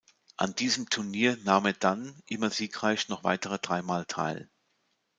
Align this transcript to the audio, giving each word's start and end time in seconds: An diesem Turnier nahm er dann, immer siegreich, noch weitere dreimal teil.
An 0.35 0.55
diesem 0.55 0.89
Turnier 0.89 1.37
nahm 1.43 1.67
er 1.67 1.73
dann, 1.73 2.23
immer 2.25 2.49
siegreich, 2.49 3.07
noch 3.07 3.23
weitere 3.23 3.59
dreimal 3.59 4.05
teil. 4.07 4.49